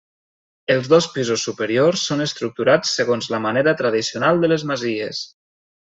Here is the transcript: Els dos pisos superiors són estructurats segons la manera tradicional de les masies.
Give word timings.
Els 0.75 0.87
dos 0.93 1.07
pisos 1.17 1.43
superiors 1.49 2.07
són 2.11 2.25
estructurats 2.27 2.97
segons 3.01 3.31
la 3.35 3.43
manera 3.47 3.75
tradicional 3.85 4.43
de 4.45 4.51
les 4.55 4.65
masies. 4.73 5.23